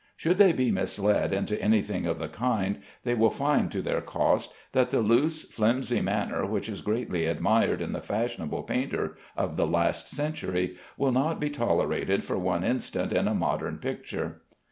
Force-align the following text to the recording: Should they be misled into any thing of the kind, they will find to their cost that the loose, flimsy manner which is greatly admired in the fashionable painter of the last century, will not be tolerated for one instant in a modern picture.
Should 0.17 0.39
they 0.39 0.51
be 0.51 0.71
misled 0.71 1.31
into 1.31 1.61
any 1.61 1.83
thing 1.83 2.07
of 2.07 2.17
the 2.17 2.27
kind, 2.27 2.79
they 3.03 3.13
will 3.13 3.29
find 3.29 3.71
to 3.71 3.83
their 3.83 4.01
cost 4.01 4.51
that 4.71 4.89
the 4.89 4.99
loose, 4.99 5.43
flimsy 5.45 6.01
manner 6.01 6.43
which 6.43 6.67
is 6.69 6.81
greatly 6.81 7.27
admired 7.27 7.83
in 7.83 7.93
the 7.93 8.01
fashionable 8.01 8.63
painter 8.63 9.15
of 9.37 9.57
the 9.57 9.67
last 9.67 10.07
century, 10.07 10.75
will 10.97 11.11
not 11.11 11.39
be 11.39 11.51
tolerated 11.51 12.23
for 12.23 12.39
one 12.39 12.63
instant 12.63 13.13
in 13.13 13.27
a 13.27 13.35
modern 13.35 13.77
picture. 13.77 14.41